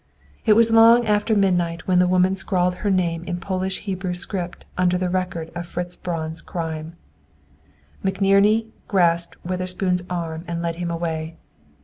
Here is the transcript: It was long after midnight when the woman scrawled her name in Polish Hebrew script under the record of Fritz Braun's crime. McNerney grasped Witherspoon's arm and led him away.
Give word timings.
It 0.47 0.53
was 0.55 0.71
long 0.71 1.05
after 1.05 1.35
midnight 1.35 1.87
when 1.87 1.99
the 1.99 2.07
woman 2.07 2.35
scrawled 2.35 2.73
her 2.81 2.89
name 2.89 3.23
in 3.25 3.39
Polish 3.39 3.81
Hebrew 3.81 4.15
script 4.15 4.65
under 4.75 4.97
the 4.97 5.11
record 5.11 5.51
of 5.53 5.67
Fritz 5.67 5.95
Braun's 5.95 6.41
crime. 6.41 6.95
McNerney 8.03 8.65
grasped 8.87 9.35
Witherspoon's 9.45 10.01
arm 10.09 10.43
and 10.47 10.59
led 10.59 10.77
him 10.77 10.89
away. 10.89 11.35